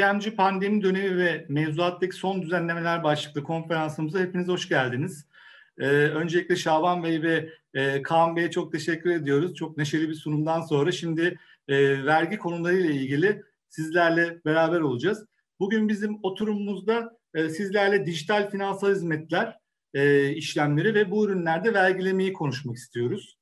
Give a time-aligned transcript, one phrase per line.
[0.00, 5.26] IMC pandemi dönemi ve mevzuattaki son düzenlemeler başlıklı konferansımıza hepiniz hoş geldiniz.
[5.78, 9.54] Ee, öncelikle Şaban Bey ve e, Kaan Bey'e çok teşekkür ediyoruz.
[9.54, 11.38] Çok neşeli bir sunumdan sonra şimdi
[11.68, 15.26] e, vergi konularıyla ilgili sizlerle beraber olacağız.
[15.60, 19.58] Bugün bizim oturumumuzda e, sizlerle dijital finansal hizmetler
[19.94, 23.38] e, işlemleri ve bu ürünlerde vergilemeyi konuşmak istiyoruz.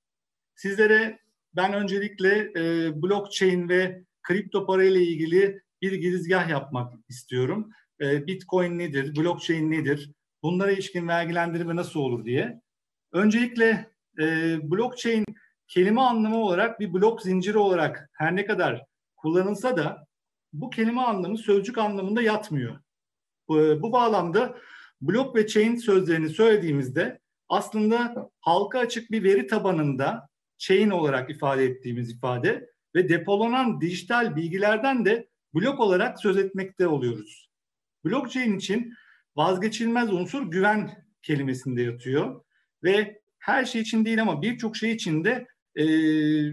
[0.55, 1.18] Sizlere
[1.57, 7.70] ben öncelikle e, blockchain ve kripto para ile ilgili bir girizgah yapmak istiyorum.
[8.00, 10.11] E, Bitcoin nedir, blockchain nedir,
[10.42, 12.61] bunlara ilişkin vergilendirme nasıl olur diye.
[13.12, 15.25] Öncelikle e, blockchain
[15.68, 18.84] kelime anlamı olarak bir blok zinciri olarak her ne kadar
[19.16, 20.06] kullanılsa da
[20.52, 22.78] bu kelime anlamı sözcük anlamında yatmıyor.
[23.48, 24.56] Bu, bu bağlamda
[25.00, 30.28] blok ve chain sözlerini söylediğimizde aslında halka açık bir veri tabanında
[30.58, 37.50] chain olarak ifade ettiğimiz ifade ve depolanan dijital bilgilerden de blok olarak söz etmekte oluyoruz.
[38.05, 38.95] Blockchain için
[39.36, 42.45] vazgeçilmez unsur güven kelimesinde yatıyor
[42.83, 45.84] ve her şey için değil ama birçok şey için de e,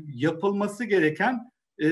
[0.07, 1.87] yapılması gereken e,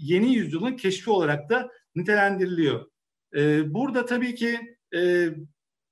[0.00, 2.90] yeni yüzyılın keşfi olarak da nitelendiriliyor.
[3.36, 5.28] E, burada tabii ki e,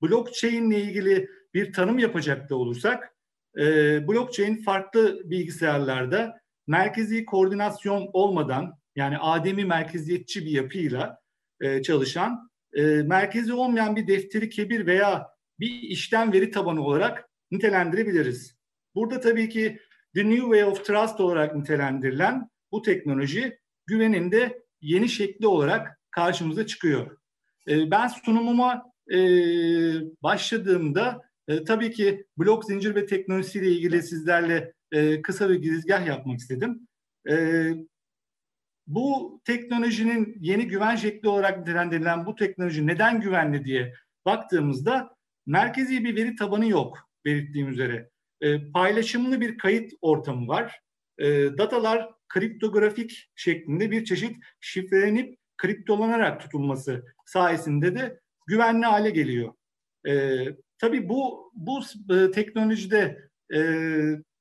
[0.03, 3.15] blockchain ile ilgili bir tanım yapacak da olursak,
[3.59, 3.65] e,
[4.09, 11.19] blockchain farklı bilgisayarlarda merkezi koordinasyon olmadan yani ademi merkeziyetçi bir yapıyla
[11.61, 15.27] e, çalışan, e, merkezi olmayan bir defteri kebir veya
[15.61, 18.57] bir işlem veri tabanı olarak nitelendirebiliriz.
[18.95, 19.79] Burada tabii ki
[20.15, 26.67] The New Way of Trust olarak nitelendirilen bu teknoloji güvenin de yeni şekli olarak karşımıza
[26.67, 27.19] çıkıyor.
[27.69, 28.83] E, ben sunumuma
[29.13, 29.19] e,
[30.23, 36.39] başladığımda e, tabii ki blok zincir ve teknolojisiyle ilgili sizlerle e, kısa bir girizgah yapmak
[36.39, 36.89] istedim.
[37.31, 37.35] E,
[38.89, 46.17] bu teknolojinin yeni güven şekli olarak nitelendirilen bu teknoloji neden güvenli diye baktığımızda merkezi bir
[46.17, 48.11] veri tabanı yok belirttiğim üzere.
[48.41, 50.81] E, paylaşımlı bir kayıt ortamı var.
[51.19, 51.27] E,
[51.59, 59.55] datalar kriptografik şeklinde bir çeşit şifrelenip kriptolanarak tutulması sayesinde de güvenli hale geliyor.
[60.09, 60.45] E,
[60.79, 61.81] tabii bu bu
[62.15, 63.61] e, teknolojide e,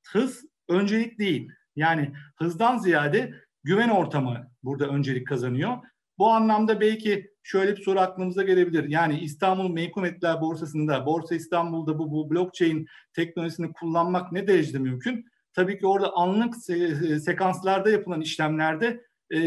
[0.07, 1.51] hız öncelik değil.
[1.75, 3.33] Yani hızdan ziyade
[3.67, 5.77] güven ortamı burada öncelik kazanıyor.
[6.17, 8.89] Bu anlamda belki şöyle bir soru aklımıza gelebilir.
[8.89, 10.03] Yani İstanbul Menkul
[10.41, 15.25] Borsası'nda, Borsa İstanbul'da bu, bu blockchain teknolojisini kullanmak ne derecede mümkün?
[15.53, 19.01] Tabii ki orada anlık se- sekanslarda yapılan işlemlerde
[19.33, 19.39] e,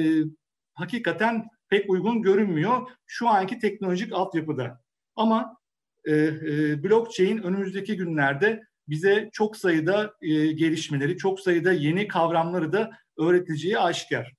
[0.75, 4.81] hakikaten pek uygun görünmüyor şu anki teknolojik altyapıda.
[5.17, 5.57] Ama
[6.05, 12.91] e, e, blockchain önümüzdeki günlerde bize çok sayıda e, gelişmeleri, çok sayıda yeni kavramları da
[13.19, 14.35] öğreteceği aşikar.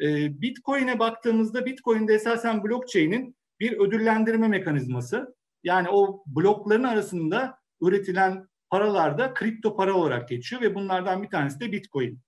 [0.00, 5.36] E, Bitcoin'e baktığımızda Bitcoin'de esasen blockchain'in bir ödüllendirme mekanizması.
[5.64, 11.60] Yani o blokların arasında üretilen paralar da kripto para olarak geçiyor ve bunlardan bir tanesi
[11.60, 12.20] de Bitcoin.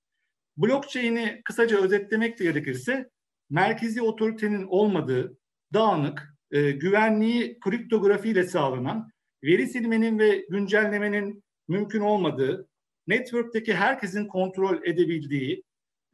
[0.56, 3.10] Blockchain'i kısaca özetlemek gerekirse
[3.50, 5.38] merkezi otoritenin olmadığı,
[5.74, 9.10] dağınık, e, güvenliği kriptografiyle sağlanan,
[9.44, 12.68] veri silmenin ve güncellemenin mümkün olmadığı,
[13.06, 15.62] network'teki herkesin kontrol edebildiği,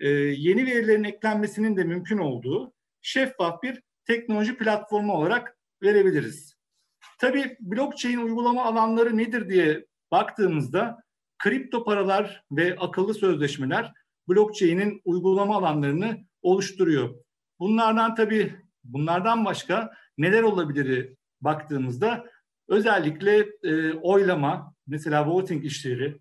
[0.00, 2.72] e, yeni verilerin eklenmesinin de mümkün olduğu
[3.03, 6.54] şeffaf bir teknoloji platformu olarak verebiliriz.
[7.19, 11.03] Tabii blockchain uygulama alanları nedir diye baktığımızda
[11.38, 13.93] kripto paralar ve akıllı sözleşmeler
[14.28, 17.14] blockchain'in uygulama alanlarını oluşturuyor.
[17.59, 18.54] Bunlardan tabii
[18.84, 22.26] bunlardan başka neler olabilir baktığımızda
[22.69, 26.19] özellikle e, oylama, mesela voting işleri,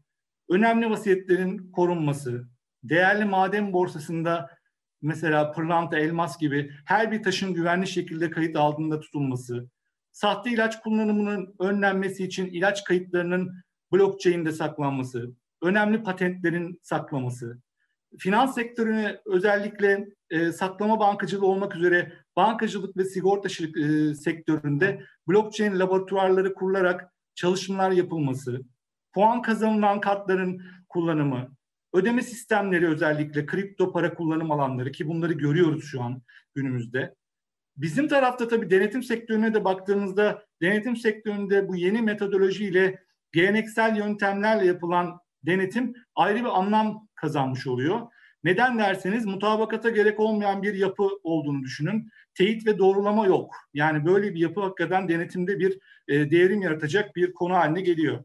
[0.50, 2.48] önemli vasiyetlerin korunması,
[2.84, 4.50] değerli maden borsasında
[5.02, 9.70] mesela pırlanta, elmas gibi her bir taşın güvenli şekilde kayıt altında tutulması,
[10.12, 13.54] sahte ilaç kullanımının önlenmesi için ilaç kayıtlarının
[13.92, 17.62] blockchain'de saklanması, önemli patentlerin saklaması,
[18.20, 26.54] finans sektörüne özellikle e, saklama bankacılığı olmak üzere bankacılık ve sigorta e, sektöründe blockchain laboratuvarları
[26.54, 28.62] kurularak çalışmalar yapılması,
[29.14, 31.56] puan kazanılan kartların kullanımı,
[31.94, 36.22] ödeme sistemleri özellikle kripto para kullanım alanları ki bunları görüyoruz şu an
[36.56, 37.16] günümüzde.
[37.78, 45.20] Bizim tarafta tabii denetim sektörüne de baktığımızda denetim sektöründe bu yeni metodolojiyle geleneksel yöntemlerle yapılan
[45.46, 48.08] denetim ayrı bir anlam kazanmış oluyor.
[48.44, 52.10] Neden derseniz mutabakata gerek olmayan bir yapı olduğunu düşünün.
[52.34, 53.56] Teyit ve doğrulama yok.
[53.74, 58.24] Yani böyle bir yapı hakikaten denetimde bir e, değerim yaratacak bir konu haline geliyor.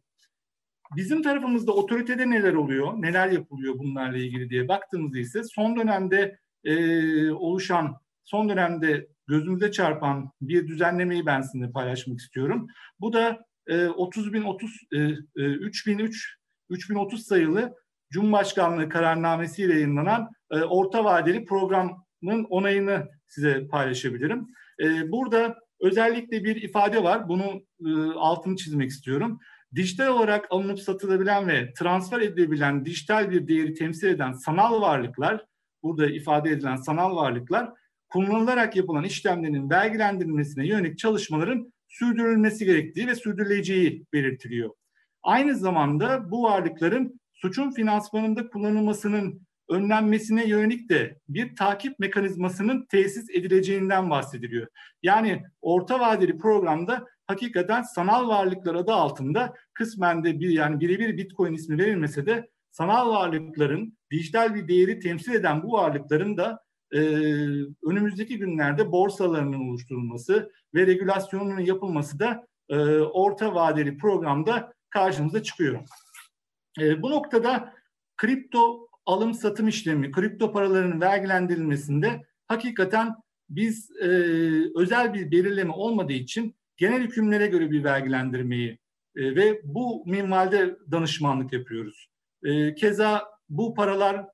[0.97, 7.31] Bizim tarafımızda otoritede neler oluyor, neler yapılıyor bunlarla ilgili diye baktığımızda ise son dönemde e,
[7.31, 12.67] oluşan, son dönemde gözümüze çarpan bir düzenlemeyi ben sizinle paylaşmak istiyorum.
[13.01, 14.99] Bu da e, 30 bin 30 e,
[15.37, 16.37] e, 3003
[16.71, 17.75] 3030 sayılı
[18.11, 24.47] Cumhurbaşkanlığı kararnamesiyle yayınlanan e, orta vadeli programın onayını size paylaşabilirim.
[24.83, 27.29] E, burada özellikle bir ifade var.
[27.29, 29.39] Bunu e, altını çizmek istiyorum.
[29.75, 35.45] Dijital olarak alınıp satılabilen ve transfer edilebilen dijital bir değeri temsil eden sanal varlıklar,
[35.83, 37.71] burada ifade edilen sanal varlıklar
[38.09, 44.71] kullanılarak yapılan işlemlerin vergilendirilmesine yönelik çalışmaların sürdürülmesi gerektiği ve sürdürüleceği belirtiliyor.
[45.23, 54.11] Aynı zamanda bu varlıkların suçun finansmanında kullanılmasının önlenmesine yönelik de bir takip mekanizmasının tesis edileceğinden
[54.11, 54.67] bahsediliyor.
[55.03, 61.55] Yani orta vadeli programda hakikaten sanal varlıklar adı altında kısmen de bir yani birebir Bitcoin
[61.55, 66.61] ismi verilmese de sanal varlıkların dijital bir değeri temsil eden bu varlıkların da
[66.93, 66.99] e,
[67.85, 75.81] önümüzdeki günlerde borsalarının oluşturulması ve regülasyonunun yapılması da e, orta vadeli programda karşımıza çıkıyor.
[76.81, 77.75] E, bu noktada
[78.17, 83.15] kripto alım satım işlemi, kripto paraların vergilendirilmesinde hakikaten
[83.51, 84.07] biz e,
[84.75, 88.79] özel bir belirleme olmadığı için genel hükümlere göre bir vergilendirmeyi
[89.17, 92.09] e, ve bu minvalde danışmanlık yapıyoruz.
[92.45, 94.27] E, keza bu paralar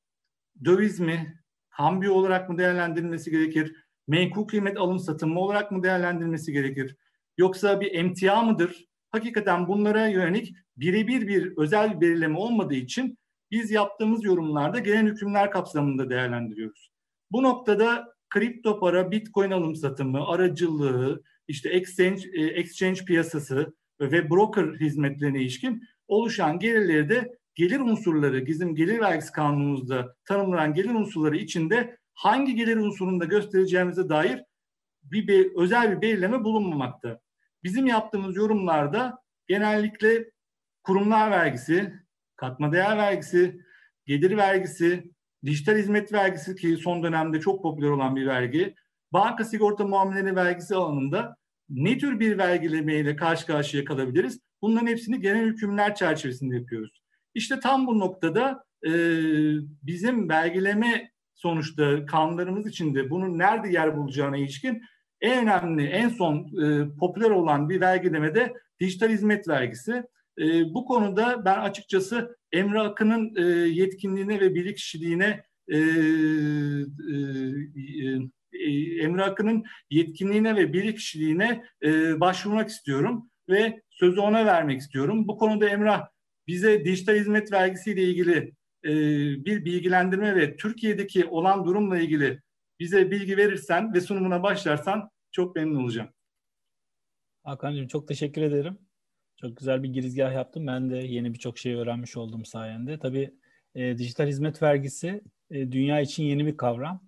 [0.64, 1.40] döviz mi,
[1.70, 3.76] kambiyo olarak mı değerlendirilmesi gerekir?
[4.08, 6.97] Menkul kıymet alım satım olarak mı değerlendirilmesi gerekir?
[7.38, 8.87] Yoksa bir emtia mıdır?
[9.14, 13.19] Hakikaten bunlara yönelik birebir bir özel belirleme olmadığı için
[13.50, 16.90] biz yaptığımız yorumlarda genel hükümler kapsamında değerlendiriyoruz.
[17.31, 24.66] Bu noktada kripto para, bitcoin alım satımı, aracılığı, işte exchange, e, exchange piyasası ve broker
[24.81, 31.96] hizmetlerine ilişkin oluşan gelirleri de gelir unsurları, bizim gelir vergisi kanunumuzda tanımlanan gelir unsurları içinde
[32.14, 34.43] hangi gelir unsurunda göstereceğimize dair
[35.02, 37.24] bir, bir özel bir belirleme bulunmamakta.
[37.64, 40.31] Bizim yaptığımız yorumlarda genellikle
[40.82, 41.93] kurumlar vergisi,
[42.37, 43.61] katma değer vergisi,
[44.06, 45.11] gelir vergisi,
[45.44, 48.75] dijital hizmet vergisi ki son dönemde çok popüler olan bir vergi,
[49.12, 51.37] banka sigorta muameleleri vergisi alanında
[51.69, 54.40] ne tür bir vergilemeyle karşı karşıya kalabiliriz?
[54.62, 57.02] Bunların hepsini genel hükümler çerçevesinde yapıyoruz.
[57.34, 58.93] İşte tam bu noktada e,
[59.82, 64.82] bizim vergileme sonuçta kanunlarımız içinde bunun nerede yer bulacağına ilişkin
[65.25, 70.03] en önemli, en son e, popüler olan bir vergileme de dijital hizmet vergisi.
[70.38, 75.81] E, bu konuda ben açıkçası Emre Akın'ın e, yetkinliğine ve bilirkişiliğine e, e,
[78.53, 85.29] e, Emre Akın'ın yetkinliğine ve bilirkişiliğine e, başvurmak istiyorum ve sözü ona vermek istiyorum.
[85.29, 86.06] Bu konuda Emrah
[86.47, 88.55] bize dijital hizmet vergisiyle ilgili
[88.85, 88.93] e,
[89.44, 92.41] bir bilgilendirme ve Türkiye'deki olan durumla ilgili
[92.81, 96.08] bize bilgi verirsen ve sunumuna başlarsan çok memnun olacağım.
[97.42, 98.78] Hakan'cığım çok teşekkür ederim.
[99.36, 100.66] Çok güzel bir girizgah yaptım.
[100.66, 102.98] Ben de yeni birçok şey öğrenmiş oldum sayende.
[102.98, 103.34] Tabii
[103.75, 107.00] e, dijital hizmet vergisi e, dünya için yeni bir kavram.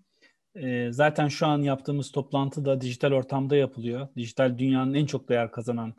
[0.55, 4.09] E, zaten şu an yaptığımız toplantı da dijital ortamda yapılıyor.
[4.17, 5.95] Dijital dünyanın en çok değer kazanan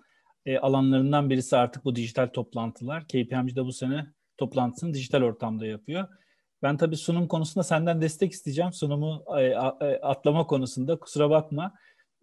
[0.45, 3.07] e, alanlarından birisi artık bu dijital toplantılar.
[3.07, 4.07] KPMG de bu sene
[4.37, 6.07] toplantısını dijital ortamda yapıyor.
[6.63, 8.73] Ben tabii sunum konusunda senden destek isteyeceğim.
[8.73, 9.55] Sunumu e, e,
[10.01, 11.73] atlama konusunda kusura bakma.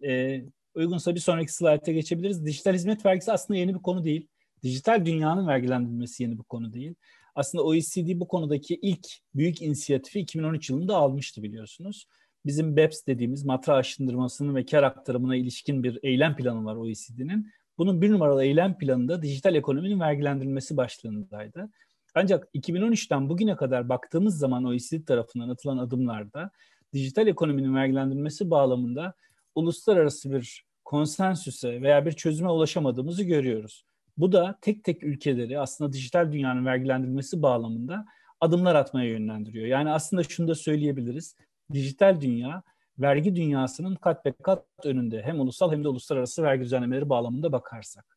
[0.03, 0.41] E,
[0.75, 2.45] uygunsa bir sonraki slayta geçebiliriz.
[2.45, 4.27] Dijital hizmet vergisi aslında yeni bir konu değil.
[4.63, 6.95] Dijital dünyanın vergilendirilmesi yeni bir konu değil.
[7.35, 12.07] Aslında OECD bu konudaki ilk büyük inisiyatifi 2013 yılında almıştı biliyorsunuz.
[12.45, 17.51] Bizim BEPS dediğimiz matra aşındırmasının ve kar aktarımına ilişkin bir eylem planı var OECD'nin.
[17.77, 21.69] Bunun bir numaralı eylem planında dijital ekonominin vergilendirilmesi başlığındaydı.
[22.15, 26.51] Ancak 2013'ten bugüne kadar baktığımız zaman OECD tarafından atılan adımlarda
[26.93, 29.13] dijital ekonominin vergilendirilmesi bağlamında
[29.55, 33.85] uluslararası bir konsensüse veya bir çözüme ulaşamadığımızı görüyoruz.
[34.17, 38.05] Bu da tek tek ülkeleri aslında dijital dünyanın vergilendirilmesi bağlamında
[38.41, 39.67] adımlar atmaya yönlendiriyor.
[39.67, 41.35] Yani aslında şunu da söyleyebiliriz.
[41.73, 42.63] Dijital dünya
[42.99, 48.15] vergi dünyasının kat be kat önünde hem ulusal hem de uluslararası vergi düzenlemeleri bağlamında bakarsak.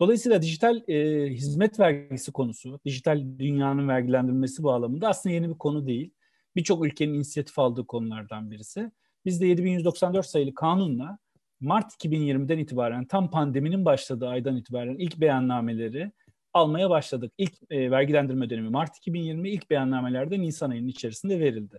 [0.00, 6.10] Dolayısıyla dijital e, hizmet vergisi konusu, dijital dünyanın vergilendirilmesi bağlamında aslında yeni bir konu değil.
[6.56, 8.90] Birçok ülkenin inisiyatif aldığı konulardan birisi.
[9.24, 11.18] Biz de 7194 sayılı kanunla
[11.60, 16.12] Mart 2020'den itibaren tam pandeminin başladığı aydan itibaren ilk beyannameleri
[16.52, 17.32] almaya başladık.
[17.38, 21.78] İlk e, vergilendirme dönemi Mart 2020 ilk beyannamelerde Nisan ayının içerisinde verildi.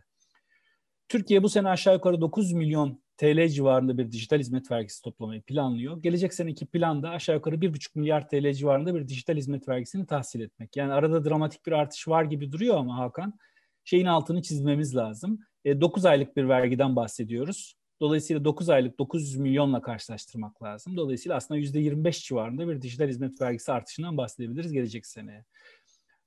[1.09, 6.01] Türkiye bu sene aşağı yukarı 9 milyon TL civarında bir dijital hizmet vergisi toplamayı planlıyor.
[6.01, 10.77] Gelecek seneki planda aşağı yukarı 1,5 milyar TL civarında bir dijital hizmet vergisini tahsil etmek.
[10.77, 13.39] Yani arada dramatik bir artış var gibi duruyor ama Hakan
[13.83, 15.39] şeyin altını çizmemiz lazım.
[15.65, 17.75] E, 9 aylık bir vergiden bahsediyoruz.
[18.01, 20.97] Dolayısıyla 9 aylık 900 milyonla karşılaştırmak lazım.
[20.97, 25.45] Dolayısıyla aslında %25 civarında bir dijital hizmet vergisi artışından bahsedebiliriz gelecek seneye.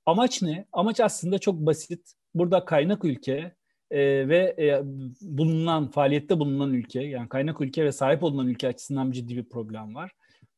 [0.06, 0.66] Amaç ne?
[0.72, 2.12] Amaç aslında çok basit.
[2.34, 3.54] Burada kaynak ülke
[3.90, 4.80] e, ve e,
[5.20, 9.94] bulunan, faaliyette bulunan ülke, yani kaynak ülke ve sahip olunan ülke açısından ciddi bir problem
[9.94, 10.12] var.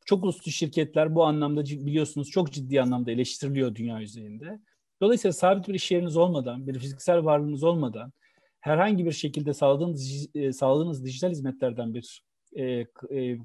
[0.04, 4.60] Çok uluslu şirketler bu anlamda biliyorsunuz çok ciddi anlamda eleştiriliyor dünya üzerinde.
[5.00, 8.12] Dolayısıyla sabit bir iş yeriniz olmadan, bir fiziksel varlığınız olmadan
[8.60, 12.22] herhangi bir şekilde sağladığınız, e, sağladığınız dijital hizmetlerden bir
[12.56, 12.64] e,
[13.10, 13.38] e,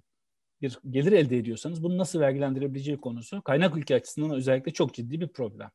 [0.62, 5.28] bir gelir elde ediyorsanız bunu nasıl vergilendirebileceği konusu kaynak ülke açısından özellikle çok ciddi bir
[5.28, 5.70] problem.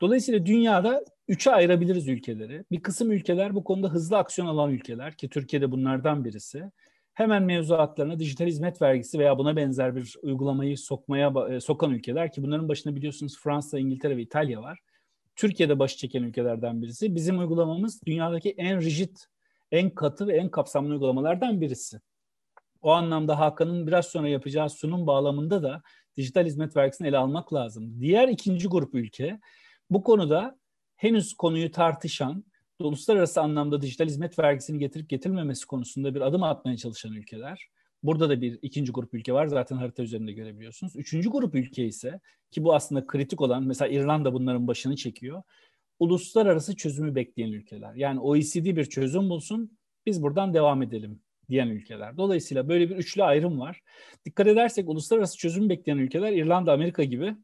[0.00, 2.64] Dolayısıyla dünyada üçe ayırabiliriz ülkeleri.
[2.70, 6.70] Bir kısım ülkeler bu konuda hızlı aksiyon alan ülkeler ki Türkiye'de bunlardan birisi.
[7.14, 12.68] Hemen mevzuatlarına dijital hizmet vergisi veya buna benzer bir uygulamayı sokmaya sokan ülkeler ki bunların
[12.68, 14.78] başında biliyorsunuz Fransa, İngiltere ve İtalya var.
[15.38, 17.14] Türkiye'de başı çeken ülkelerden birisi.
[17.14, 19.16] Bizim uygulamamız dünyadaki en rigid,
[19.72, 22.00] en katı ve en kapsamlı uygulamalardan birisi.
[22.82, 25.82] O anlamda Hakan'ın biraz sonra yapacağı sunum bağlamında da
[26.16, 28.00] dijital hizmet vergisini ele almak lazım.
[28.00, 29.40] Diğer ikinci grup ülke
[29.90, 30.58] bu konuda
[30.96, 32.44] henüz konuyu tartışan,
[32.78, 37.68] uluslararası anlamda dijital hizmet vergisini getirip getirmemesi konusunda bir adım atmaya çalışan ülkeler.
[38.02, 40.96] Burada da bir ikinci grup ülke var zaten harita üzerinde görebiliyorsunuz.
[40.96, 45.42] Üçüncü grup ülke ise ki bu aslında kritik olan mesela İrlanda bunların başını çekiyor.
[45.98, 47.94] Uluslararası çözümü bekleyen ülkeler.
[47.94, 52.16] Yani OECD bir çözüm bulsun biz buradan devam edelim diyen ülkeler.
[52.16, 53.80] Dolayısıyla böyle bir üçlü ayrım var.
[54.24, 57.36] Dikkat edersek uluslararası çözüm bekleyen ülkeler İrlanda, Amerika gibi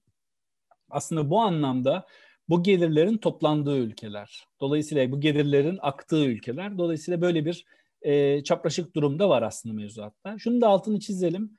[0.91, 2.07] aslında bu anlamda
[2.49, 4.45] bu gelirlerin toplandığı ülkeler.
[4.61, 6.79] Dolayısıyla bu gelirlerin aktığı ülkeler.
[6.79, 7.65] Dolayısıyla böyle bir
[8.05, 10.39] e, çapraşık durumda var aslında mevzuatta.
[10.39, 11.59] Şunu da altını çizelim.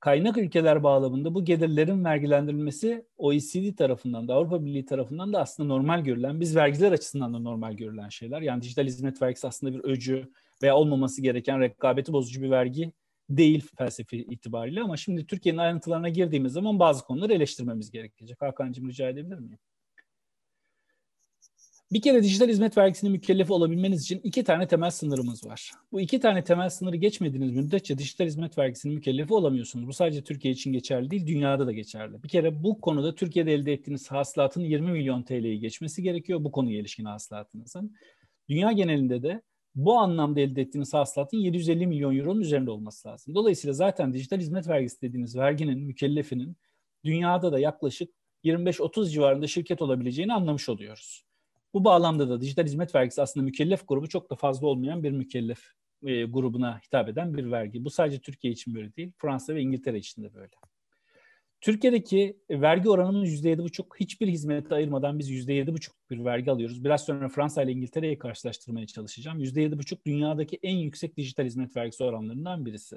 [0.00, 6.04] Kaynak ülkeler bağlamında bu gelirlerin vergilendirilmesi OECD tarafından da Avrupa Birliği tarafından da aslında normal
[6.04, 8.40] görülen, biz vergiler açısından da normal görülen şeyler.
[8.40, 10.32] Yani dijital hizmet vergisi aslında bir öcü
[10.62, 12.92] veya olmaması gereken rekabeti bozucu bir vergi
[13.30, 18.42] değil felsefi itibariyle ama şimdi Türkiye'nin ayrıntılarına girdiğimiz zaman bazı konuları eleştirmemiz gerekecek.
[18.42, 19.58] Hakan'cığım rica edebilir miyim?
[21.92, 25.70] Bir kere dijital hizmet vergisinin mükellef olabilmeniz için iki tane temel sınırımız var.
[25.92, 29.86] Bu iki tane temel sınırı geçmediğiniz müddetçe dijital hizmet vergisinin mükellefi olamıyorsunuz.
[29.86, 32.22] Bu sadece Türkiye için geçerli değil, dünyada da geçerli.
[32.22, 36.80] Bir kere bu konuda Türkiye'de elde ettiğiniz hasılatın 20 milyon TL'yi geçmesi gerekiyor bu konuya
[36.80, 37.94] ilişkin hasılatınızın.
[38.48, 39.42] Dünya genelinde de
[39.74, 43.34] bu anlamda elde ettiğiniz hasılatın 750 milyon euronun üzerinde olması lazım.
[43.34, 46.56] Dolayısıyla zaten dijital hizmet vergisi dediğiniz verginin mükellefinin
[47.04, 48.10] dünyada da yaklaşık
[48.44, 51.24] 25-30 civarında şirket olabileceğini anlamış oluyoruz.
[51.74, 55.58] Bu bağlamda da dijital hizmet vergisi aslında mükellef grubu çok da fazla olmayan bir mükellef
[56.06, 57.84] e, grubuna hitap eden bir vergi.
[57.84, 60.50] Bu sadece Türkiye için böyle değil, Fransa ve İngiltere için de böyle.
[61.60, 64.00] Türkiye'deki vergi oranımız %7,5.
[64.00, 66.84] Hiçbir hizmete ayırmadan biz %7,5 bir vergi alıyoruz.
[66.84, 69.40] Biraz sonra Fransa ile İngiltere'yi karşılaştırmaya çalışacağım.
[69.40, 72.96] %7,5 dünyadaki en yüksek dijital hizmet vergisi oranlarından birisi.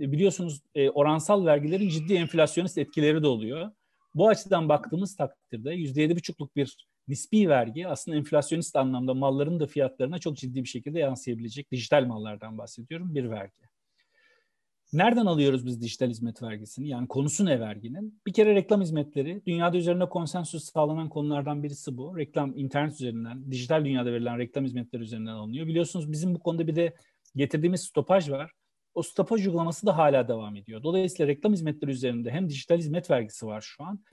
[0.00, 3.70] E, biliyorsunuz e, oransal vergilerin ciddi enflasyonist etkileri de oluyor.
[4.14, 6.76] Bu açıdan baktığımız takdirde %7,5'luk bir
[7.08, 12.58] nispi vergi aslında enflasyonist anlamda malların da fiyatlarına çok ciddi bir şekilde yansıyabilecek dijital mallardan
[12.58, 13.66] bahsediyorum bir vergi.
[14.92, 16.88] Nereden alıyoruz biz dijital hizmet vergisini?
[16.88, 18.20] Yani konusu ne verginin?
[18.26, 19.42] Bir kere reklam hizmetleri.
[19.46, 22.18] Dünyada üzerinde konsensüs sağlanan konulardan birisi bu.
[22.18, 25.66] Reklam internet üzerinden, dijital dünyada verilen reklam hizmetleri üzerinden alınıyor.
[25.66, 26.94] Biliyorsunuz bizim bu konuda bir de
[27.36, 28.50] getirdiğimiz stopaj var.
[28.94, 30.82] O stopaj uygulaması da hala devam ediyor.
[30.82, 34.04] Dolayısıyla reklam hizmetleri üzerinde hem dijital hizmet vergisi var şu an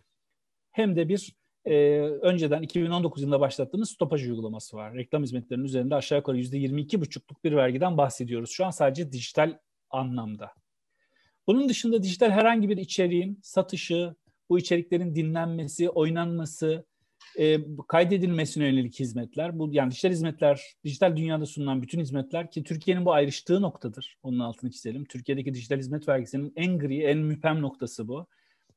[0.71, 1.35] hem de bir
[1.65, 4.93] e, önceden 2019 yılında başlattığımız stopaj uygulaması var.
[4.93, 8.51] Reklam hizmetlerinin üzerinde aşağı yukarı %22,5'luk bir vergiden bahsediyoruz.
[8.51, 9.57] Şu an sadece dijital
[9.89, 10.51] anlamda.
[11.47, 14.15] Bunun dışında dijital herhangi bir içeriğin satışı,
[14.49, 16.85] bu içeriklerin dinlenmesi, oynanması,
[17.39, 19.59] e, kaydedilmesine yönelik hizmetler.
[19.59, 24.17] Bu yani dijital hizmetler, dijital dünyada sunulan bütün hizmetler ki Türkiye'nin bu ayrıştığı noktadır.
[24.23, 25.05] Onun altını çizelim.
[25.05, 28.27] Türkiye'deki dijital hizmet vergisinin en gri, en müpem noktası bu.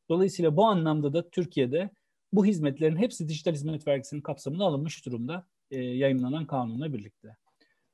[0.09, 1.90] Dolayısıyla bu anlamda da Türkiye'de
[2.33, 7.37] bu hizmetlerin hepsi dijital hizmet vergisinin kapsamına alınmış durumda e, yayınlanan kanunla birlikte.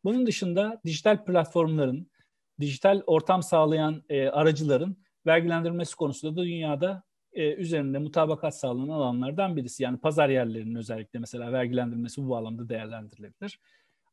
[0.04, 2.10] Bunun dışında dijital platformların,
[2.60, 4.96] dijital ortam sağlayan e, aracıların
[5.26, 9.82] vergilendirilmesi konusunda da dünyada e, üzerinde mutabakat sağlanan alanlardan birisi.
[9.82, 13.60] Yani pazar yerlerinin özellikle mesela vergilendirilmesi bu bağlamda değerlendirilebilir.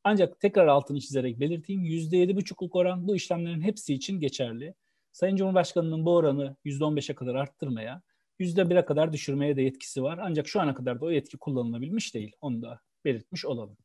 [0.03, 4.73] Ancak tekrar altını çizerek belirteyim %7,5'luk oran bu işlemlerin hepsi için geçerli.
[5.11, 8.01] Sayın Cumhurbaşkanı'nın bu oranı %15'e kadar arttırmaya
[8.39, 10.19] %1'e kadar düşürmeye de yetkisi var.
[10.21, 12.31] Ancak şu ana kadar da o yetki kullanılabilmiş değil.
[12.41, 13.77] Onu da belirtmiş olalım.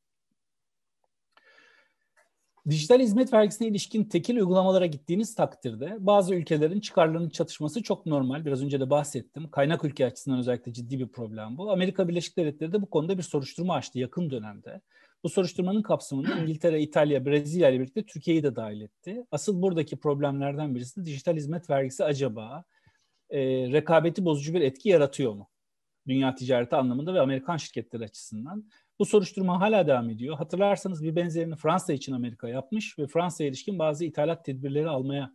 [2.71, 8.45] Dijital hizmet vergisine ilişkin tekil uygulamalara gittiğiniz takdirde bazı ülkelerin çıkarlarının çatışması çok normal.
[8.45, 9.51] Biraz önce de bahsettim.
[9.51, 11.71] Kaynak ülke açısından özellikle ciddi bir problem bu.
[11.71, 14.81] Amerika Birleşik Devletleri de bu konuda bir soruşturma açtı yakın dönemde.
[15.25, 19.25] Bu soruşturmanın kapsamına İngiltere, İtalya, Brezilya ile birlikte Türkiye'yi de dahil etti.
[19.31, 22.65] Asıl buradaki problemlerden birisi dijital hizmet vergisi acaba
[23.35, 25.49] e, rekabeti bozucu bir etki yaratıyor mu?
[26.09, 28.69] Dünya ticareti anlamında ve Amerikan şirketleri açısından.
[28.99, 30.37] Bu soruşturma hala devam ediyor.
[30.37, 35.35] Hatırlarsanız bir benzerini Fransa için Amerika yapmış ve Fransa'ya ilişkin bazı ithalat tedbirleri almaya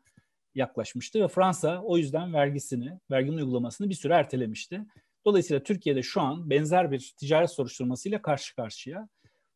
[0.55, 4.81] yaklaşmıştı ve Fransa o yüzden vergisini, verginin uygulamasını bir süre ertelemişti.
[5.25, 9.09] Dolayısıyla Türkiye'de şu an benzer bir ticaret soruşturmasıyla karşı karşıya.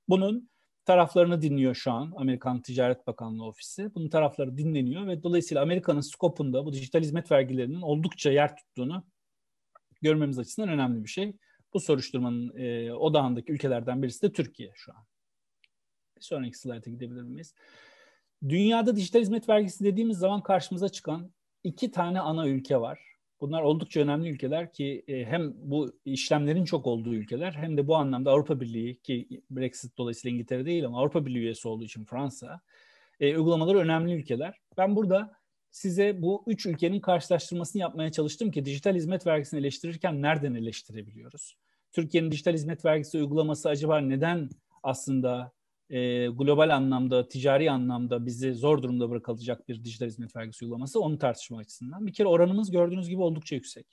[0.09, 0.49] Bunun
[0.85, 3.95] taraflarını dinliyor şu an Amerikan Ticaret Bakanlığı Ofisi.
[3.95, 9.03] Bunun tarafları dinleniyor ve dolayısıyla Amerika'nın skopunda bu dijital hizmet vergilerinin oldukça yer tuttuğunu
[10.01, 11.33] görmemiz açısından önemli bir şey.
[11.73, 15.05] Bu soruşturmanın e, odağındaki ülkelerden birisi de Türkiye şu an.
[16.17, 17.53] Bir sonraki slayta gidebilir miyiz?
[18.49, 23.12] Dünyada dijital hizmet vergisi dediğimiz zaman karşımıza çıkan iki tane ana ülke var.
[23.43, 27.95] Bunlar oldukça önemli ülkeler ki e, hem bu işlemlerin çok olduğu ülkeler hem de bu
[27.95, 32.61] anlamda Avrupa Birliği ki Brexit dolayısıyla İngiltere değil ama Avrupa Birliği üyesi olduğu için Fransa
[33.19, 34.61] e, uygulamaları önemli ülkeler.
[34.77, 35.31] Ben burada
[35.71, 41.57] size bu üç ülkenin karşılaştırmasını yapmaya çalıştım ki dijital hizmet vergisini eleştirirken nereden eleştirebiliyoruz?
[41.91, 44.49] Türkiye'nin dijital hizmet vergisi uygulaması acaba neden
[44.83, 45.51] aslında
[45.93, 51.17] e, global anlamda, ticari anlamda bizi zor durumda bırakılacak bir dijital hizmet vergisi uygulaması onu
[51.17, 52.07] tartışma açısından.
[52.07, 53.87] Bir kere oranımız gördüğünüz gibi oldukça yüksek.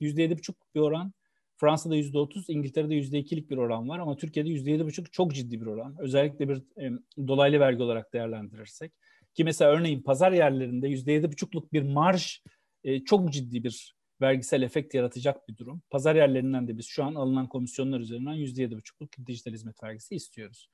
[0.00, 1.12] %7,5 bir oran.
[1.56, 5.96] Fransa'da %30, İngiltere'de %2'lik bir oran var ama Türkiye'de %7,5 çok ciddi bir oran.
[5.98, 6.90] Özellikle bir e,
[7.28, 8.92] dolaylı vergi olarak değerlendirirsek.
[9.34, 12.42] Ki mesela örneğin pazar yerlerinde %7,5'luk bir marj
[12.84, 15.82] e, çok ciddi bir vergisel efekt yaratacak bir durum.
[15.90, 20.68] Pazar yerlerinden de biz şu an alınan komisyonlar üzerinden %7,5'luk dijital hizmet vergisi istiyoruz.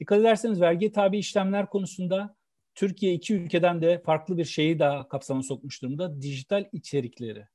[0.00, 2.36] Dikkat ederseniz vergiye tabi işlemler konusunda
[2.74, 6.22] Türkiye iki ülkeden de farklı bir şeyi daha kapsama sokmuş durumda.
[6.22, 7.46] Dijital içerikleri.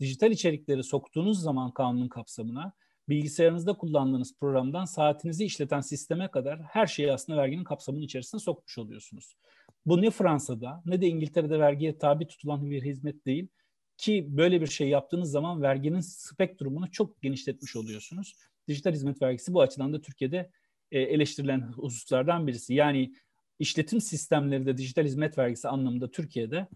[0.00, 2.72] Dijital içerikleri soktuğunuz zaman kanunun kapsamına
[3.08, 9.36] bilgisayarınızda kullandığınız programdan saatinizi işleten sisteme kadar her şeyi aslında verginin kapsamının içerisine sokmuş oluyorsunuz.
[9.86, 13.48] Bu ne Fransa'da ne de İngiltere'de vergiye tabi tutulan bir hizmet değil
[13.96, 18.34] ki böyle bir şey yaptığınız zaman verginin spektrumunu çok genişletmiş oluyorsunuz.
[18.68, 20.50] Dijital hizmet vergisi bu açıdan da Türkiye'de
[20.92, 22.74] e, eleştirilen hususlardan birisi.
[22.74, 23.12] Yani
[23.58, 26.66] işletim sistemleri de dijital hizmet vergisi anlamında Türkiye'de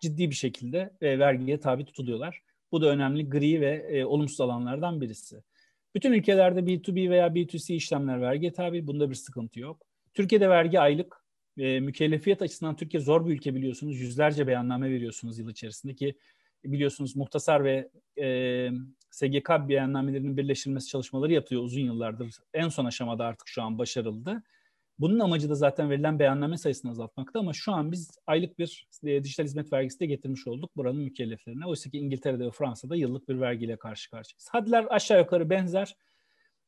[0.00, 2.42] ciddi bir şekilde e, vergiye tabi tutuluyorlar.
[2.72, 5.42] Bu da önemli gri ve e, olumsuz alanlardan birisi.
[5.94, 8.86] Bütün ülkelerde B2B veya B2C işlemler vergiye tabi.
[8.86, 9.86] Bunda bir sıkıntı yok.
[10.14, 11.20] Türkiye'de vergi aylık.
[11.56, 14.00] Mükellefiyet açısından Türkiye zor bir ülke biliyorsunuz.
[14.00, 16.14] Yüzlerce beyanname veriyorsunuz yıl içerisinde ki
[16.64, 18.68] biliyorsunuz muhtasar ve e,
[19.10, 22.36] SGK beyannamelerinin birleştirilmesi çalışmaları yapıyor uzun yıllardır.
[22.54, 24.42] En son aşamada artık şu an başarıldı.
[24.98, 29.24] Bunun amacı da zaten verilen beyanname sayısını azaltmakta ama şu an biz aylık bir e,
[29.24, 31.66] dijital hizmet vergisi de getirmiş olduk buranın mükelleflerine.
[31.66, 34.48] Oysa ki İngiltere'de ve Fransa'da yıllık bir vergiyle karşı karşıyayız.
[34.50, 35.96] Hadler aşağı yukarı benzer.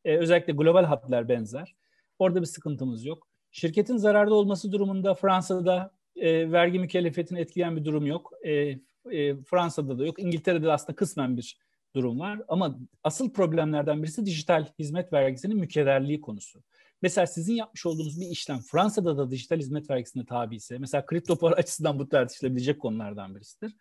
[0.04, 1.74] E, özellikle global hadler benzer.
[2.18, 3.28] Orada bir sıkıntımız yok.
[3.50, 8.32] Şirketin zararda olması durumunda Fransa'da e, vergi mükellefiyetini etkileyen bir durum yok.
[8.46, 8.78] E,
[9.10, 10.18] e, Fransa'da da yok.
[10.18, 11.58] İngiltere'de de aslında kısmen bir
[11.94, 12.40] durum var.
[12.48, 16.62] Ama asıl problemlerden birisi dijital hizmet vergisinin mükerrerliği konusu.
[17.02, 21.36] Mesela sizin yapmış olduğunuz bir işlem Fransa'da da dijital hizmet vergisine tabi ise, mesela kripto
[21.36, 23.76] para açısından bu tartışılabilecek konulardan birisidir.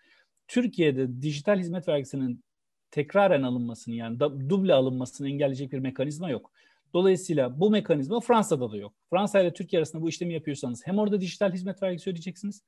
[0.48, 2.44] Türkiye'de dijital hizmet vergisinin
[2.92, 6.52] tekraren alınmasını yani duble alınmasını engelleyecek bir mekanizma yok.
[6.94, 8.94] Dolayısıyla bu mekanizma Fransa'da da yok.
[9.10, 12.62] Fransa ile Türkiye arasında bu işlemi yapıyorsanız hem orada dijital hizmet vergisi ödeyeceksiniz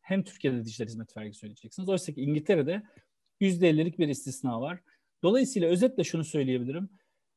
[0.00, 1.88] hem Türkiye'de dijital hizmet vergisi ödeyeceksiniz.
[1.88, 2.82] Oysa ki İngiltere'de
[3.40, 4.80] %50'lik bir istisna var.
[5.22, 6.88] Dolayısıyla özetle şunu söyleyebilirim.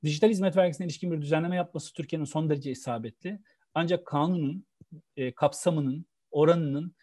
[0.04, 3.39] Dijital hizmet vergisine ilişkin bir düzenleme yapması Türkiye'nin son derece isabetli.
[3.73, 4.65] Ancak kanunun
[5.17, 6.95] e, kapsamının, oranının,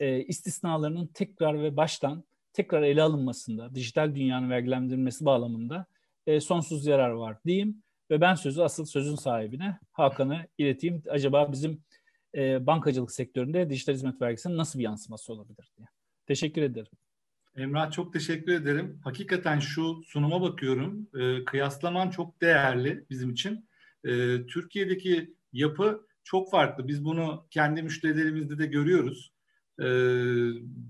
[0.00, 5.86] e, istisnalarının tekrar ve baştan tekrar ele alınmasında, dijital dünyanın vergilendirilmesi bağlamında
[6.26, 7.82] e, sonsuz yarar var diyeyim.
[8.10, 11.02] Ve ben sözü asıl sözün sahibine Hakan'a ileteyim.
[11.10, 11.82] Acaba bizim
[12.34, 15.88] e, bankacılık sektöründe dijital hizmet vergisinin nasıl bir yansıması olabilir diye.
[16.26, 16.92] Teşekkür ederim.
[17.56, 19.00] Emrah çok teşekkür ederim.
[19.04, 21.08] Hakikaten şu sunuma bakıyorum.
[21.14, 23.68] E, kıyaslaman çok değerli bizim için.
[24.04, 24.10] E,
[24.46, 26.88] Türkiye'deki yapı çok farklı.
[26.88, 29.32] Biz bunu kendi müşterilerimizde de görüyoruz.
[29.80, 29.84] E,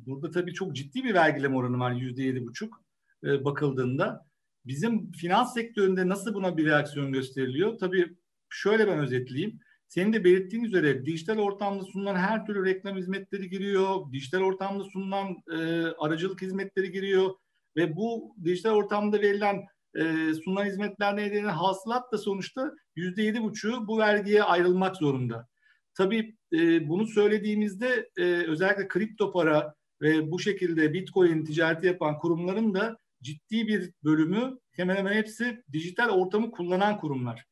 [0.06, 2.84] burada tabii çok ciddi bir vergileme oranı var yüzde yedi buçuk
[3.24, 4.26] e, bakıldığında.
[4.66, 7.78] Bizim finans sektöründe nasıl buna bir reaksiyon gösteriliyor?
[7.78, 8.16] Tabii
[8.48, 9.60] şöyle ben özetleyeyim.
[9.94, 14.12] Senin de belirttiğin üzere dijital ortamda sunulan her türlü reklam hizmetleri giriyor.
[14.12, 15.56] Dijital ortamda sunulan e,
[15.98, 17.30] aracılık hizmetleri giriyor.
[17.76, 23.88] Ve bu dijital ortamda verilen e, sunulan hizmetler nedeniyle hasılat da sonuçta yüzde yedi buçuğu
[23.88, 25.48] bu vergiye ayrılmak zorunda.
[25.94, 32.74] Tabii e, bunu söylediğimizde e, özellikle kripto para ve bu şekilde bitcoin ticareti yapan kurumların
[32.74, 37.46] da ciddi bir bölümü hemen hemen hepsi dijital ortamı kullanan kurumlar.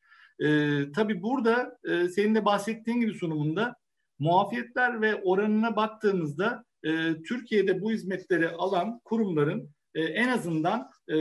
[0.45, 3.77] E, tabii burada e, senin de bahsettiğin gibi sunumunda
[4.19, 11.15] muafiyetler ve oranına baktığımızda e, Türkiye'de bu hizmetleri alan kurumların e, en azından e,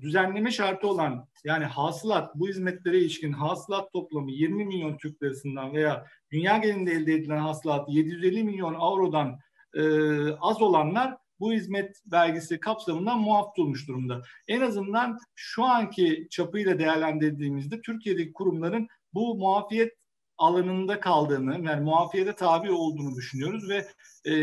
[0.00, 6.06] düzenleme şartı olan yani hasılat bu hizmetlere ilişkin hasılat toplamı 20 milyon Türk lirasından veya
[6.32, 9.38] dünya genelinde elde edilen hasılat 750 milyon avrodan
[9.74, 9.82] e,
[10.32, 14.22] az olanlar bu hizmet vergisi kapsamından muaf tutulmuş durumda.
[14.48, 19.92] En azından şu anki çapıyla değerlendirdiğimizde Türkiye'deki kurumların bu muafiyet
[20.38, 23.86] alanında kaldığını, yani muafiyete tabi olduğunu düşünüyoruz ve
[24.30, 24.34] e,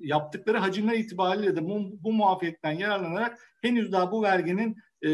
[0.00, 5.08] yaptıkları hacimler itibariyle de bu, bu muafiyetten yararlanarak henüz daha bu verginin e,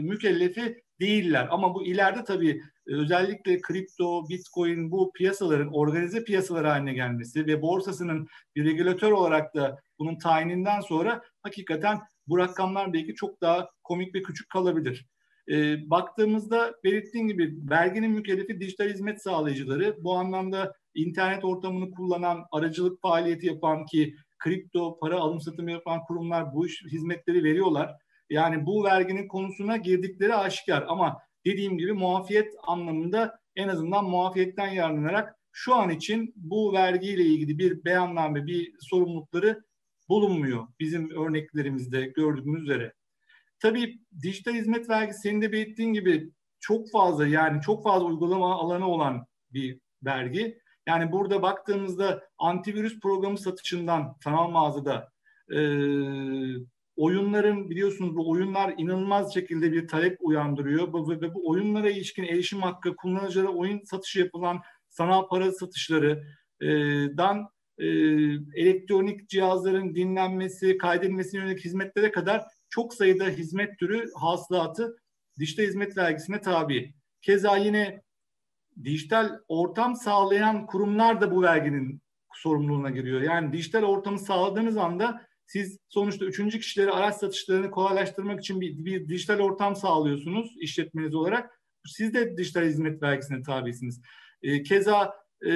[0.00, 1.48] mükellefi değiller.
[1.50, 8.26] Ama bu ileride tabii özellikle kripto, bitcoin bu piyasaların organize piyasalar haline gelmesi ve borsasının
[8.56, 14.22] bir regülatör olarak da bunun tayininden sonra hakikaten bu rakamlar belki çok daha komik ve
[14.22, 15.06] küçük kalabilir.
[15.48, 23.02] E, baktığımızda belirttiğim gibi verginin mükellefi dijital hizmet sağlayıcıları bu anlamda internet ortamını kullanan, aracılık
[23.02, 27.90] faaliyeti yapan ki kripto, para alım satımı yapan kurumlar bu iş, hizmetleri veriyorlar.
[28.30, 35.36] Yani bu verginin konusuna girdikleri aşikar ama dediğim gibi muafiyet anlamında en azından muafiyetten yararlanarak
[35.52, 39.64] şu an için bu vergiyle ilgili bir beyanname, bir sorumlulukları
[40.08, 42.92] bulunmuyor bizim örneklerimizde gördüğümüz üzere.
[43.60, 46.30] Tabii dijital hizmet vergisi senin de belirttiğin gibi
[46.60, 50.58] çok fazla yani çok fazla uygulama alanı olan bir vergi.
[50.86, 55.12] Yani burada baktığımızda antivirüs programı satışından sanal mağazada
[55.50, 55.58] e,
[57.36, 62.62] oyunların biliyorsunuz bu oyunlar inanılmaz şekilde bir talep uyandırıyor ve bu, bu oyunlara ilişkin erişim
[62.62, 67.86] hakkı kullanıcılara oyun satışı yapılan sanal para satışlarından e,
[68.54, 74.96] elektronik cihazların dinlenmesi, kaydedilmesine yönelik hizmetlere kadar çok sayıda hizmet türü hasılatı
[75.38, 76.94] dijital hizmet vergisine tabi.
[77.22, 78.02] Keza yine
[78.84, 82.00] dijital ortam sağlayan kurumlar da bu verginin
[82.34, 83.20] sorumluluğuna giriyor.
[83.20, 89.08] Yani dijital ortamı sağladığınız anda siz sonuçta üçüncü kişileri araç satışlarını kolaylaştırmak için bir, bir
[89.08, 91.60] dijital ortam sağlıyorsunuz işletmeniz olarak.
[91.86, 94.00] Siz de dijital hizmet vergisine tabisiniz.
[94.42, 95.14] E, keza
[95.46, 95.50] e,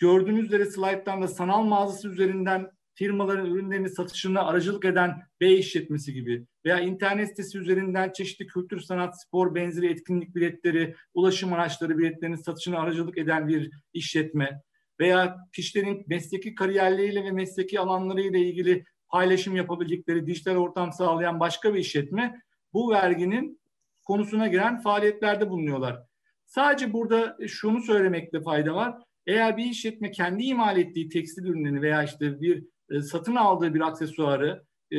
[0.00, 6.46] gördüğünüz üzere slayttan da sanal mağazası üzerinden firmaların ürünlerini satışına aracılık eden B işletmesi gibi
[6.64, 12.78] veya internet sitesi üzerinden çeşitli kültür, sanat, spor benzeri etkinlik biletleri, ulaşım araçları biletlerinin satışına
[12.78, 14.62] aracılık eden bir işletme
[15.00, 21.78] veya kişilerin mesleki kariyerleriyle ve mesleki alanlarıyla ilgili paylaşım yapabilecekleri dijital ortam sağlayan başka bir
[21.78, 22.40] işletme
[22.72, 23.60] bu verginin
[24.04, 26.02] konusuna giren faaliyetlerde bulunuyorlar.
[26.46, 28.94] Sadece burada şunu söylemekte fayda var.
[29.26, 33.80] Eğer bir işletme kendi imal ettiği tekstil ürünlerini veya işte bir e, satın aldığı bir
[33.80, 34.98] aksesuarı e,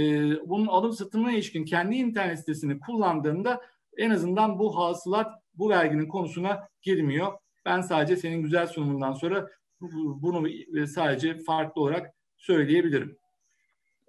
[0.49, 3.61] bunun alım satımına ilişkin kendi internet sitesini kullandığında
[3.97, 7.33] en azından bu hasılat bu verginin konusuna girmiyor.
[7.65, 9.49] Ben sadece senin güzel sunumundan sonra
[9.91, 10.47] bunu
[10.87, 13.17] sadece farklı olarak söyleyebilirim.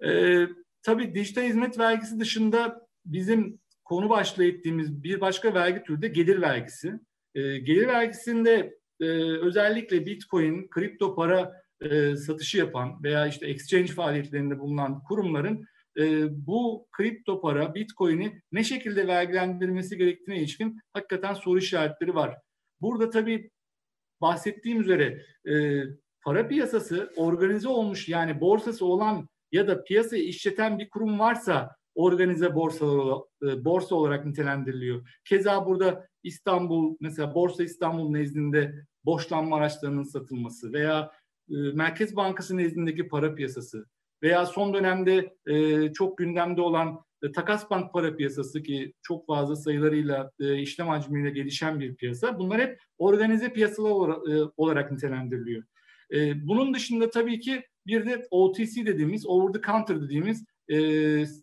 [0.05, 0.47] Ee,
[0.83, 6.41] tabii dijital hizmet vergisi dışında bizim konu başlığı ettiğimiz bir başka vergi türü de gelir
[6.41, 6.99] vergisi.
[7.35, 9.05] Ee, gelir vergisinde e,
[9.39, 15.65] özellikle Bitcoin, kripto para e, satışı yapan veya işte exchange faaliyetlerinde bulunan kurumların
[15.97, 22.37] e, bu kripto para, bitcoin'i ne şekilde vergilendirilmesi gerektiğine ilişkin hakikaten soru işaretleri var.
[22.81, 23.49] Burada tabii
[24.21, 25.83] bahsettiğim üzere e,
[26.21, 32.55] para piyasası organize olmuş yani borsası olan ya da piyasayı işleten bir kurum varsa organize
[32.55, 35.09] borsalar e, borsa olarak nitelendiriliyor.
[35.25, 41.11] Keza burada İstanbul mesela Borsa İstanbul nezdinde borçlanma araçlarının satılması veya
[41.49, 43.85] e, Merkez Bankası nezdindeki para piyasası
[44.23, 49.55] veya son dönemde e, çok gündemde olan e, takas bank para piyasası ki çok fazla
[49.55, 52.39] sayılarıyla e, işlem hacmiyle gelişen bir piyasa.
[52.39, 55.63] Bunlar hep organize piyasalar olarak, e, olarak nitelendiriliyor.
[56.13, 60.77] E, bunun dışında tabii ki bir de OTC dediğimiz, over the counter dediğimiz e,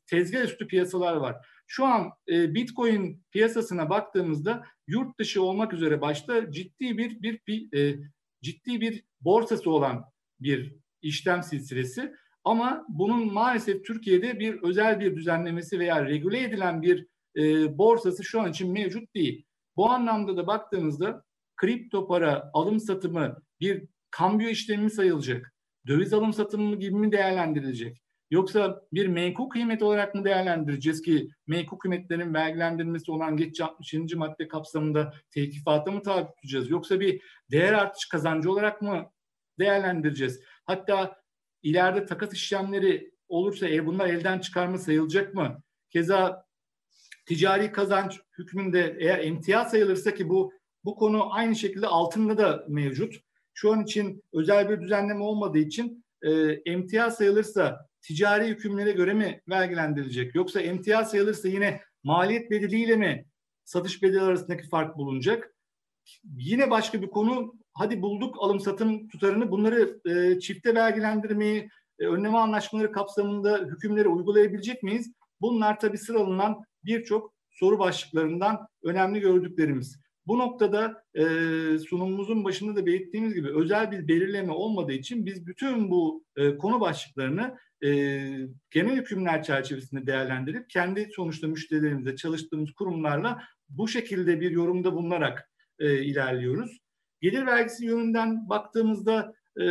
[0.06, 1.36] tezgah üstü piyasalar var.
[1.66, 7.78] Şu an e, Bitcoin piyasasına baktığımızda yurt dışı olmak üzere başta ciddi bir bir, bir
[7.78, 7.98] e,
[8.42, 10.04] ciddi bir borsası olan
[10.40, 12.12] bir işlem silsilesi.
[12.44, 18.40] Ama bunun maalesef Türkiye'de bir özel bir düzenlemesi veya regüle edilen bir e, borsası şu
[18.40, 19.46] an için mevcut değil.
[19.76, 21.24] Bu anlamda da baktığımızda
[21.56, 25.54] kripto para alım satımı bir kambiyo işlemi mi sayılacak?
[25.86, 28.02] Döviz alım satımı gibi mi değerlendirilecek?
[28.30, 33.94] Yoksa bir menkul kıymet olarak mı değerlendireceğiz ki menkul kıymetlerin vergilendirilmesi olan geç 60.
[34.14, 36.70] madde kapsamında tehkifata mı tabi tutacağız?
[36.70, 39.10] Yoksa bir değer artış kazancı olarak mı
[39.58, 40.40] değerlendireceğiz?
[40.64, 41.21] Hatta
[41.62, 45.62] ileride takas işlemleri olursa e, bunlar elden çıkarma sayılacak mı?
[45.90, 46.46] Keza
[47.26, 50.52] ticari kazanç hükmünde eğer emtia sayılırsa ki bu
[50.84, 53.14] bu konu aynı şekilde altında da mevcut.
[53.54, 56.30] Şu an için özel bir düzenleme olmadığı için e,
[56.66, 60.34] emtia sayılırsa ticari hükümlere göre mi vergilendirilecek?
[60.34, 63.26] Yoksa emtia sayılırsa yine maliyet bedeliyle mi
[63.64, 65.51] satış bedeli arasındaki fark bulunacak?
[66.24, 67.54] Yine başka bir konu.
[67.74, 69.50] Hadi bulduk alım satım tutarını.
[69.50, 75.12] Bunları e, çifte vergilendirmeyi, e, önleme anlaşmaları kapsamında hükümleri uygulayabilecek miyiz?
[75.40, 80.02] Bunlar tabii sıralanan birçok soru başlıklarından önemli gördüklerimiz.
[80.26, 81.24] Bu noktada e,
[81.78, 86.80] sunumumuzun başında da belirttiğimiz gibi özel bir belirleme olmadığı için biz bütün bu e, konu
[86.80, 87.88] başlıklarını e,
[88.70, 96.04] genel hükümler çerçevesinde değerlendirip kendi sonuçta müşterilerimizle çalıştığımız kurumlarla bu şekilde bir yorumda bulunarak e,
[96.04, 96.78] ilerliyoruz.
[97.20, 99.64] Gelir vergisi yönünden baktığımızda e,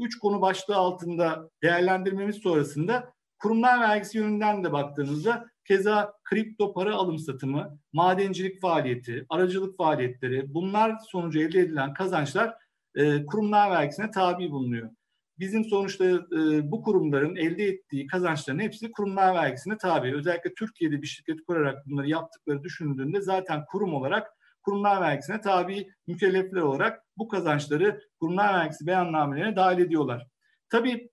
[0.00, 7.18] üç konu başlığı altında değerlendirmemiz sonrasında kurumlar vergisi yönünden de baktığımızda keza kripto para alım
[7.18, 12.54] satımı, madencilik faaliyeti, aracılık faaliyetleri bunlar sonucu elde edilen kazançlar
[12.94, 14.90] e, kurumlar vergisine tabi bulunuyor.
[15.38, 20.14] Bizim sonuçta e, bu kurumların elde ettiği kazançların hepsi kurumlar vergisine tabi.
[20.14, 24.35] Özellikle Türkiye'de bir şirket kurarak bunları yaptıkları düşünüldüğünde zaten kurum olarak
[24.66, 30.26] kurumlar vergisine tabi mükellefler olarak bu kazançları kurumlar vergisi beyannamelerine dahil ediyorlar.
[30.70, 31.10] Tabii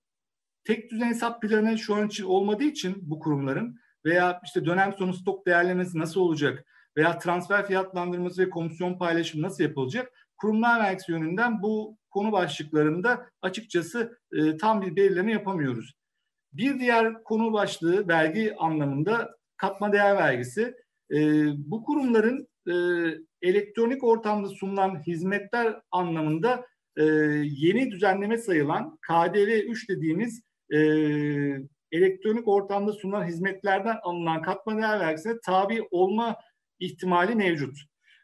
[0.64, 5.14] tek düzen hesap planı şu an için olmadığı için bu kurumların veya işte dönem sonu
[5.14, 6.66] stok değerlemesi nasıl olacak
[6.98, 10.12] veya transfer fiyatlandırması ve komisyon paylaşımı nasıl yapılacak?
[10.38, 15.94] Kurumlar vergisi yönünden bu konu başlıklarında açıkçası e, tam bir belirleme yapamıyoruz.
[16.54, 20.76] Bir diğer konu başlığı vergi anlamında katma değer vergisi.
[21.12, 21.20] E,
[21.58, 22.74] bu kurumların e,
[23.42, 26.66] elektronik ortamda sunulan hizmetler anlamında
[26.98, 27.04] e,
[27.44, 30.42] yeni düzenleme sayılan KDV 3 dediğimiz
[30.74, 30.78] e,
[31.92, 36.36] elektronik ortamda sunulan hizmetlerden alınan katma değer vergisine tabi olma
[36.80, 37.78] ihtimali mevcut.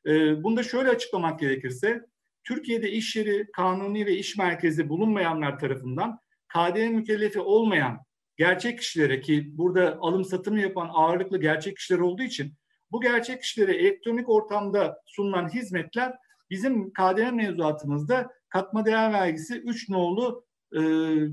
[0.06, 2.02] E, bunu da şöyle açıklamak gerekirse,
[2.43, 6.19] Türkiye'de iş yeri, kanuni ve iş merkezi bulunmayanlar tarafından
[6.54, 7.99] KDV mükellefi olmayan
[8.38, 12.54] gerçek kişilere ki burada alım satımı yapan ağırlıklı gerçek kişiler olduğu için
[12.91, 16.15] bu gerçek kişilere elektronik ortamda sunulan hizmetler
[16.49, 20.80] bizim KDV mevzuatımızda katma değer vergisi 3 nolu e,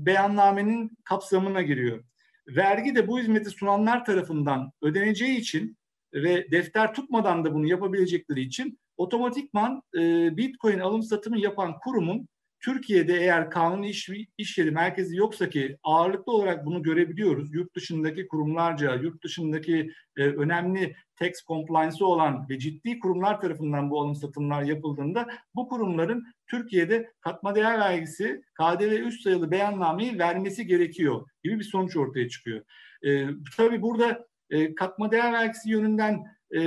[0.05, 2.03] beyannamenin kapsamına giriyor.
[2.47, 5.77] Vergi de bu hizmeti sunanlar tarafından ödeneceği için
[6.13, 12.27] ve defter tutmadan da bunu yapabilecekleri için otomatikman e, Bitcoin alım satımı yapan kurumun
[12.59, 17.53] Türkiye'de eğer kanuni iş, iş yeri merkezi yoksa ki ağırlıklı olarak bunu görebiliyoruz.
[17.53, 24.01] Yurt dışındaki kurumlarca, yurt dışındaki e, önemli tax compliance olan ve ciddi kurumlar tarafından bu
[24.01, 31.27] alım satımlar yapıldığında bu kurumların Türkiye'de katma değer vergisi KDV üst sayılı beyannameyi vermesi gerekiyor
[31.43, 32.61] gibi bir sonuç ortaya çıkıyor.
[33.05, 33.27] E,
[33.57, 36.25] tabii burada e, katma değer vergisi yönünden
[36.55, 36.61] e,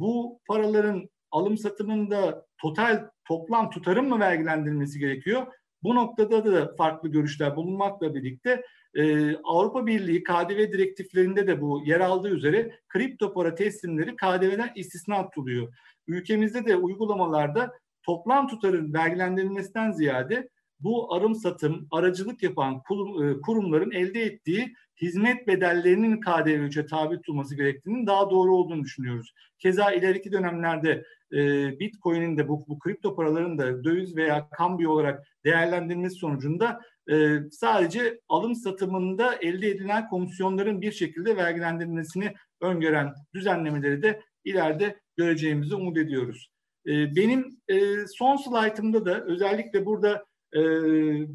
[0.00, 5.46] bu paraların alım satımında total toplam tutarın mı vergilendirilmesi gerekiyor?
[5.82, 8.62] Bu noktada da farklı görüşler bulunmakla birlikte
[8.96, 15.24] e, Avrupa Birliği KDV direktiflerinde de bu yer aldığı üzere kripto para teslimleri KDV'den istisna
[15.24, 15.74] tutuluyor.
[16.06, 20.48] Ülkemizde de uygulamalarda toplam tutarın vergilendirilmesinden ziyade
[20.80, 27.56] bu arım satım, aracılık yapan e, kurumların elde ettiği hizmet bedellerinin KDV 3'e tabi tutulması
[27.56, 29.34] gerektiğinin daha doğru olduğunu düşünüyoruz.
[29.58, 31.38] Keza ileriki dönemlerde e,
[31.80, 38.20] Bitcoin'in de bu, bu kripto paraların da döviz veya kambiyo olarak değerlendirilmesi sonucunda e, sadece
[38.28, 46.50] alım satımında elde edilen komisyonların bir şekilde vergilendirilmesini öngören düzenlemeleri de ileride göreceğimizi umut ediyoruz.
[46.86, 50.60] E, benim e, son slaytımda da özellikle burada e,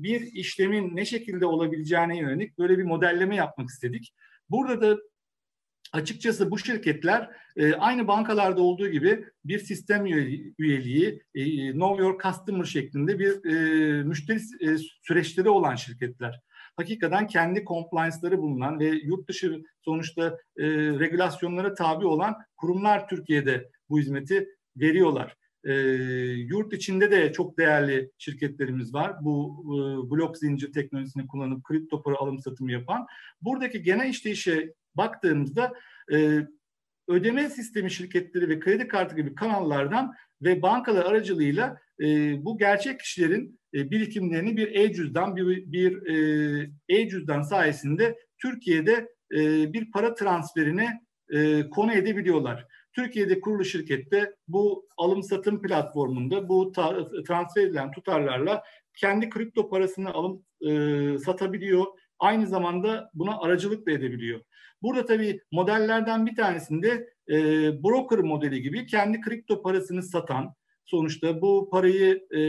[0.03, 4.13] bir işlemin ne şekilde olabileceğine yönelik böyle bir modelleme yapmak istedik.
[4.49, 5.01] Burada da
[5.91, 10.06] açıkçası bu şirketler e, aynı bankalarda olduğu gibi bir sistem
[10.58, 16.41] üyeliği, e, Know Your Customer şeklinde bir e, müşteri e, süreçleri olan şirketler.
[16.75, 23.99] Hakikaten kendi compliance'ları bulunan ve yurt dışı sonuçta e, regülasyonlara tabi olan kurumlar Türkiye'de bu
[23.99, 25.36] hizmeti veriyorlar.
[25.63, 25.73] E,
[26.36, 29.15] yurt içinde de çok değerli şirketlerimiz var.
[29.21, 33.08] Bu e, blok zincir teknolojisini kullanıp kripto para alım satımı yapan.
[33.41, 35.73] Buradaki genel işleyişe baktığımızda
[36.13, 36.47] e,
[37.08, 42.06] ödeme sistemi şirketleri ve kredi kartı gibi kanallardan ve bankalar aracılığıyla e,
[42.45, 49.91] bu gerçek kişilerin e, birikimlerini bir e-cüzdan bir, bir e, e-cüzdan sayesinde Türkiye'de e, bir
[49.91, 51.01] para transferine
[51.34, 52.67] e, konu edebiliyorlar.
[52.93, 56.71] Türkiye'de kurulu şirkette bu alım satım platformunda bu
[57.27, 58.63] transfer edilen tutarlarla
[58.97, 60.69] kendi kripto parasını alıp e,
[61.17, 61.86] satabiliyor.
[62.21, 64.41] Aynı zamanda buna aracılık da edebiliyor.
[64.81, 67.38] Burada tabii modellerden bir tanesinde e,
[67.84, 70.55] broker modeli gibi kendi kripto parasını satan,
[70.86, 72.39] sonuçta bu parayı e,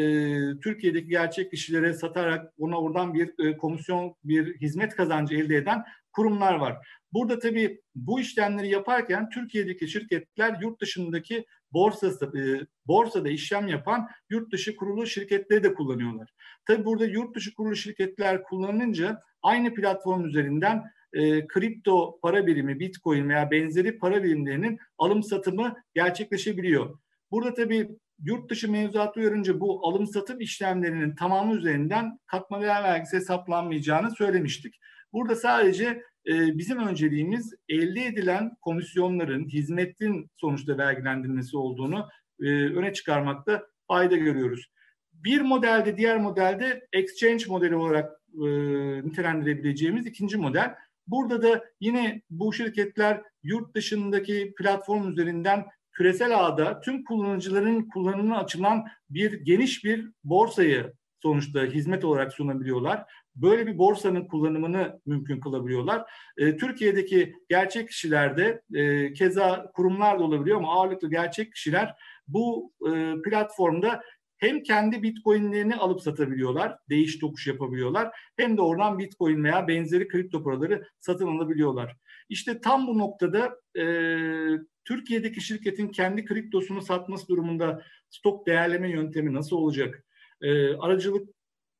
[0.60, 6.54] Türkiye'deki gerçek kişilere satarak ona oradan bir e, komisyon, bir hizmet kazancı elde eden kurumlar
[6.54, 6.76] var.
[7.12, 14.52] Burada tabii bu işlemleri yaparken Türkiye'deki şirketler yurt dışındaki borsası, e, borsada işlem yapan yurt
[14.52, 16.30] dışı kurulu şirketleri de kullanıyorlar.
[16.66, 23.28] Tabii burada yurt dışı kurulu şirketler kullanınca aynı platform üzerinden e, kripto para birimi, bitcoin
[23.28, 26.98] veya benzeri para birimlerinin alım satımı gerçekleşebiliyor.
[27.30, 27.88] Burada tabii
[28.22, 34.74] yurt dışı mevzuatı uyarınca bu alım satım işlemlerinin tamamı üzerinden katma değer vergisi hesaplanmayacağını söylemiştik.
[35.12, 42.08] Burada sadece e, bizim önceliğimiz elde edilen komisyonların, hizmetin sonuçta vergilendirilmesi olduğunu
[42.40, 44.72] e, öne çıkarmakta fayda görüyoruz.
[45.12, 48.48] Bir modelde, diğer modelde exchange modeli olarak e,
[49.06, 50.74] nitelendirebileceğimiz ikinci model.
[51.06, 58.84] Burada da yine bu şirketler yurt dışındaki platform üzerinden küresel ağda tüm kullanıcıların kullanımına açılan
[59.10, 60.92] bir geniş bir borsayı
[61.22, 63.04] sonuçta hizmet olarak sunabiliyorlar.
[63.36, 66.10] Böyle bir borsanın kullanımını mümkün kılabiliyorlar.
[66.36, 71.94] E, Türkiye'deki gerçek kişilerde e, keza kurumlar da olabiliyor ama ağırlıklı gerçek kişiler
[72.28, 74.02] bu e, platformda
[74.42, 80.42] hem kendi bitcoinlerini alıp satabiliyorlar, değiş tokuş yapabiliyorlar hem de oradan bitcoin veya benzeri kripto
[80.42, 81.96] paraları satın alabiliyorlar.
[82.28, 83.84] İşte tam bu noktada e,
[84.84, 90.04] Türkiye'deki şirketin kendi kriptosunu satması durumunda stok değerleme yöntemi nasıl olacak?
[90.40, 91.28] E, aracılık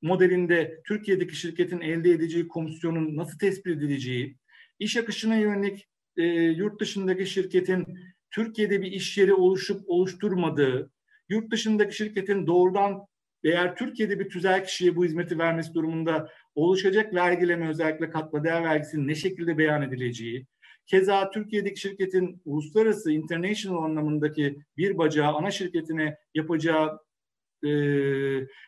[0.03, 4.37] modelinde Türkiye'deki şirketin elde edeceği komisyonun nasıl tespit edileceği,
[4.79, 7.99] iş akışına yönelik e, yurt dışındaki şirketin
[8.31, 10.91] Türkiye'de bir iş yeri oluşup oluşturmadığı,
[11.33, 13.07] yurt dışındaki şirketin doğrudan
[13.45, 19.09] eğer Türkiye'de bir tüzel kişiye bu hizmeti vermesi durumunda oluşacak vergileme özellikle katma değer vergisinin
[19.09, 20.47] ne şekilde beyan edileceği,
[20.87, 26.99] keza Türkiye'deki şirketin uluslararası international anlamındaki bir bacağı ana şirketine yapacağı
[27.67, 27.71] e,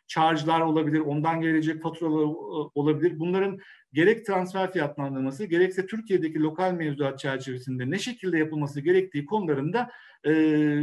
[0.07, 2.35] charge'lar olabilir, ondan gelecek faturalar
[2.75, 3.19] olabilir.
[3.19, 3.59] Bunların
[3.93, 9.91] gerek transfer fiyatlandırması gerekse Türkiye'deki lokal mevzuat çerçevesinde ne şekilde yapılması gerektiği konularında
[10.25, 10.33] e,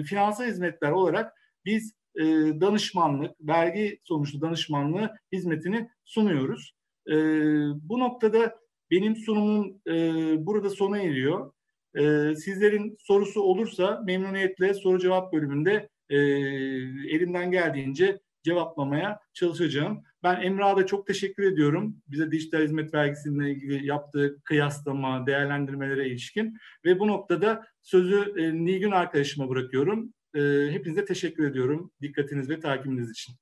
[0.03, 2.23] finansal hizmetler olarak biz e,
[2.61, 6.73] danışmanlık, vergi sonuçlu danışmanlığı hizmetini sunuyoruz.
[7.07, 7.15] E,
[7.89, 8.55] bu noktada
[8.91, 9.95] benim sunumum e,
[10.45, 11.51] burada sona eriyor.
[11.95, 16.17] E, sizlerin sorusu olursa memnuniyetle soru cevap bölümünde e,
[17.15, 20.03] elimden geldiğince cevaplamaya çalışacağım.
[20.23, 21.95] Ben Emrah'a da çok teşekkür ediyorum.
[22.07, 26.57] Bize dijital hizmet vergisiyle ilgili yaptığı kıyaslama, değerlendirmelere ilişkin.
[26.85, 30.13] Ve bu noktada sözü e, Nilgün arkadaşıma bırakıyorum.
[30.35, 30.39] E,
[30.71, 33.35] hepinize teşekkür ediyorum dikkatiniz ve takibiniz için.